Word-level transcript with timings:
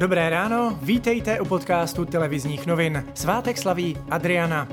Dobré 0.00 0.30
ráno, 0.30 0.78
vítejte 0.82 1.40
u 1.40 1.44
podcastu 1.44 2.04
televizních 2.04 2.66
novin. 2.66 3.04
Svátek 3.14 3.58
slaví 3.58 3.96
Adriana. 4.10 4.68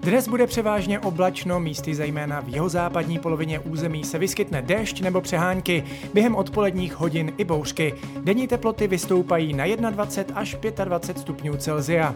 Dnes 0.00 0.28
bude 0.28 0.46
převážně 0.46 1.00
oblačno, 1.00 1.60
místy 1.60 1.94
zejména 1.94 2.40
v 2.40 2.48
jeho 2.48 2.68
západní 2.68 3.18
polovině 3.18 3.58
území 3.58 4.04
se 4.04 4.18
vyskytne 4.18 4.62
déšť 4.62 5.00
nebo 5.00 5.20
přehánky, 5.20 5.84
během 6.14 6.34
odpoledních 6.34 6.94
hodin 6.94 7.32
i 7.36 7.44
bouřky. 7.44 7.94
Denní 8.24 8.48
teploty 8.48 8.86
vystoupají 8.86 9.52
na 9.52 9.90
21 9.90 10.40
až 10.40 10.56
25 10.84 11.20
stupňů 11.20 11.56
Celzia. 11.56 12.14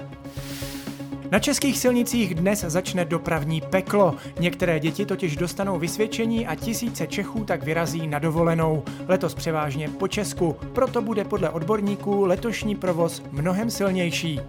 Na 1.32 1.38
českých 1.38 1.78
silnicích 1.78 2.34
dnes 2.34 2.64
začne 2.68 3.04
dopravní 3.04 3.60
peklo. 3.60 4.14
Některé 4.40 4.80
děti 4.80 5.06
totiž 5.06 5.36
dostanou 5.36 5.78
vysvědčení 5.78 6.46
a 6.46 6.54
tisíce 6.54 7.06
Čechů 7.06 7.44
tak 7.44 7.64
vyrazí 7.64 8.06
na 8.06 8.18
dovolenou. 8.18 8.82
Letos 9.08 9.34
převážně 9.34 9.88
po 9.88 10.08
Česku, 10.08 10.56
proto 10.72 11.02
bude 11.02 11.24
podle 11.24 11.50
odborníků 11.50 12.24
letošní 12.24 12.76
provoz 12.76 13.22
mnohem 13.30 13.70
silnější. 13.70 14.40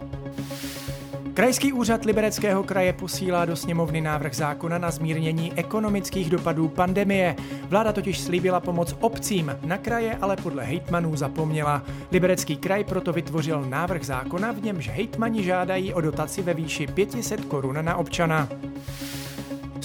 Krajský 1.34 1.74
úřad 1.74 2.06
Libereckého 2.06 2.64
kraje 2.64 2.94
posílá 2.94 3.46
do 3.46 3.56
sněmovny 3.56 4.02
návrh 4.02 4.34
zákona 4.34 4.78
na 4.78 4.92
zmírnění 4.92 5.54
ekonomických 5.56 6.30
dopadů 6.30 6.68
pandemie. 6.68 7.36
Vláda 7.70 7.92
totiž 7.94 8.20
slíbila 8.20 8.60
pomoc 8.60 8.96
obcím, 9.00 9.58
na 9.66 9.78
kraje 9.78 10.18
ale 10.22 10.36
podle 10.36 10.64
hejtmanů 10.64 11.16
zapomněla. 11.16 11.84
Liberecký 12.12 12.58
kraj 12.58 12.84
proto 12.84 13.14
vytvořil 13.14 13.66
návrh 13.66 14.04
zákona, 14.04 14.52
v 14.52 14.64
němž 14.64 14.90
hejtmani 14.90 15.44
žádají 15.44 15.94
o 15.94 16.02
dotaci 16.02 16.42
ve 16.42 16.54
výši 16.54 16.88
500 16.88 17.46
korun 17.46 17.86
na 17.86 17.96
občana. 17.96 18.50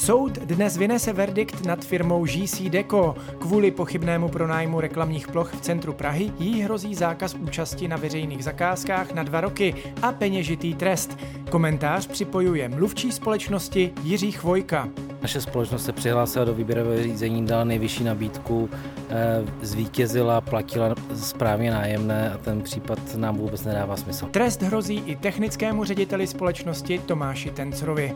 Soud 0.09 0.39
dnes 0.39 0.77
vynese 0.77 1.13
verdikt 1.13 1.67
nad 1.67 1.85
firmou 1.85 2.25
GC 2.25 2.61
Deco. 2.61 3.15
Kvůli 3.39 3.71
pochybnému 3.71 4.29
pronájmu 4.29 4.81
reklamních 4.81 5.29
ploch 5.29 5.55
v 5.55 5.61
centru 5.61 5.93
Prahy 5.93 6.33
jí 6.39 6.63
hrozí 6.63 6.95
zákaz 6.95 7.35
účasti 7.35 7.89
na 7.89 7.97
veřejných 7.97 8.45
zakázkách 8.45 9.13
na 9.13 9.23
dva 9.23 9.41
roky 9.41 9.75
a 10.03 10.13
peněžitý 10.13 10.75
trest. 10.75 11.19
Komentář 11.51 12.07
připojuje 12.07 12.69
mluvčí 12.69 13.13
společnosti 13.13 13.93
Jiří 14.03 14.33
Chvojka. 14.33 14.89
Naše 15.23 15.41
společnost 15.41 15.85
se 15.85 15.93
přihlásila 15.93 16.45
do 16.45 16.55
výběrového 16.55 17.03
řízení, 17.03 17.47
dala 17.47 17.65
nejvyšší 17.65 18.05
nabídku, 18.05 18.71
eh, 19.11 19.45
zvítězila, 19.63 20.41
platila 20.41 20.95
správně 21.15 21.71
nájemné 21.71 22.33
a 22.33 22.39
ten 22.39 22.63
případ 22.63 22.99
nám 23.17 23.37
vůbec 23.37 23.65
nedává 23.65 23.97
smysl. 23.97 24.27
Trest 24.27 24.63
hrozí 24.63 25.03
i 25.07 25.17
technickému 25.17 25.85
řediteli 25.85 26.27
společnosti 26.27 26.99
Tomáši 26.99 27.51
Tencrovi. 27.51 28.15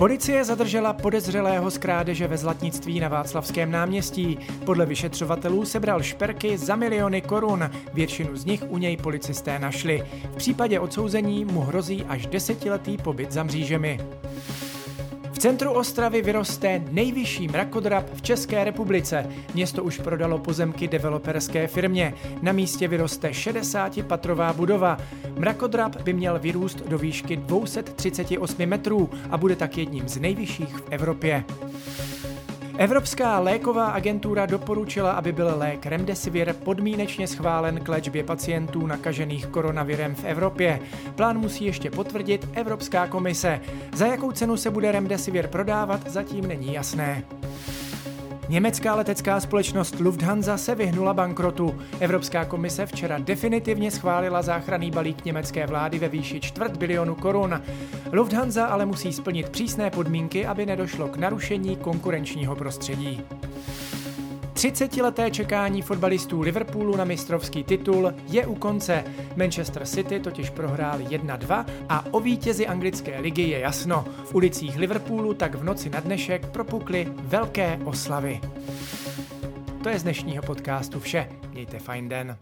Policie 0.00 0.44
zadržela 0.44 0.92
podezřelého 0.92 1.70
z 1.70 1.78
krádeže 1.78 2.26
ve 2.26 2.36
zlatnictví 2.36 3.00
na 3.00 3.08
Václavském 3.08 3.70
náměstí. 3.70 4.38
Podle 4.64 4.86
vyšetřovatelů 4.86 5.64
sebral 5.64 6.02
šperky 6.02 6.58
za 6.58 6.76
miliony 6.76 7.20
korun. 7.20 7.70
Většinu 7.94 8.36
z 8.36 8.44
nich 8.44 8.62
u 8.68 8.78
něj 8.78 8.96
policisté 8.96 9.58
našli. 9.58 10.02
V 10.32 10.36
případě 10.36 10.80
odsouzení 10.80 11.44
mu 11.44 11.60
hrozí 11.60 12.04
až 12.04 12.26
desetiletý 12.26 12.96
pobyt 12.98 13.32
za 13.32 13.42
mřížemi 13.42 14.00
centru 15.40 15.70
Ostravy 15.70 16.22
vyroste 16.22 16.84
nejvyšší 16.90 17.48
mrakodrap 17.48 18.14
v 18.14 18.22
České 18.22 18.64
republice. 18.64 19.26
Město 19.54 19.84
už 19.84 19.98
prodalo 19.98 20.38
pozemky 20.38 20.88
developerské 20.88 21.66
firmě. 21.66 22.14
Na 22.42 22.52
místě 22.52 22.88
vyroste 22.88 23.30
60-patrová 23.30 24.54
budova. 24.54 24.98
Mrakodrap 25.38 26.02
by 26.02 26.12
měl 26.12 26.38
vyrůst 26.38 26.88
do 26.88 26.98
výšky 26.98 27.36
238 27.36 28.66
metrů 28.66 29.10
a 29.30 29.36
bude 29.36 29.56
tak 29.56 29.78
jedním 29.78 30.08
z 30.08 30.20
nejvyšších 30.20 30.76
v 30.76 30.82
Evropě. 30.90 31.44
Evropská 32.80 33.38
léková 33.38 33.86
agentura 33.86 34.46
doporučila, 34.46 35.12
aby 35.12 35.32
byl 35.32 35.52
lék 35.56 35.86
Remdesivir 35.86 36.54
podmínečně 36.54 37.28
schválen 37.28 37.80
k 37.80 37.88
léčbě 37.88 38.24
pacientů 38.24 38.86
nakažených 38.86 39.46
koronavirem 39.46 40.14
v 40.14 40.24
Evropě. 40.24 40.80
Plán 41.14 41.38
musí 41.38 41.64
ještě 41.64 41.90
potvrdit 41.90 42.48
Evropská 42.54 43.06
komise. 43.06 43.60
Za 43.94 44.06
jakou 44.06 44.32
cenu 44.32 44.56
se 44.56 44.70
bude 44.70 44.92
Remdesivir 44.92 45.48
prodávat, 45.48 46.10
zatím 46.10 46.48
není 46.48 46.74
jasné. 46.74 47.24
Německá 48.50 48.94
letecká 48.94 49.40
společnost 49.40 50.00
Lufthansa 50.00 50.56
se 50.56 50.74
vyhnula 50.74 51.14
bankrotu. 51.14 51.74
Evropská 52.00 52.44
komise 52.44 52.86
včera 52.86 53.18
definitivně 53.18 53.90
schválila 53.90 54.42
záchranný 54.42 54.90
balík 54.90 55.24
německé 55.24 55.66
vlády 55.66 55.98
ve 55.98 56.08
výši 56.08 56.40
čtvrt 56.40 56.76
bilionu 56.76 57.14
korun. 57.14 57.62
Lufthansa 58.12 58.66
ale 58.66 58.86
musí 58.86 59.12
splnit 59.12 59.48
přísné 59.48 59.90
podmínky, 59.90 60.46
aby 60.46 60.66
nedošlo 60.66 61.08
k 61.08 61.16
narušení 61.16 61.76
konkurenčního 61.76 62.56
prostředí. 62.56 63.24
30-leté 64.54 65.30
čekání 65.30 65.82
fotbalistů 65.82 66.40
Liverpoolu 66.40 66.96
na 66.96 67.04
mistrovský 67.04 67.64
titul 67.64 68.14
je 68.26 68.46
u 68.46 68.54
konce. 68.54 69.04
Manchester 69.36 69.86
City 69.86 70.20
totiž 70.20 70.50
prohráli 70.50 71.04
1-2 71.04 71.64
a 71.88 72.04
o 72.10 72.20
vítězi 72.20 72.66
anglické 72.66 73.20
ligy 73.20 73.42
je 73.42 73.58
jasno. 73.58 74.04
V 74.24 74.34
ulicích 74.34 74.76
Liverpoolu 74.76 75.34
tak 75.34 75.54
v 75.54 75.64
noci 75.64 75.90
na 75.90 76.00
dnešek 76.00 76.46
propukly 76.46 77.08
velké 77.10 77.78
oslavy. 77.84 78.40
To 79.82 79.88
je 79.88 79.98
z 79.98 80.02
dnešního 80.02 80.42
podcastu 80.42 81.00
vše. 81.00 81.28
Mějte 81.50 81.78
fajn 81.78 82.08
den. 82.08 82.36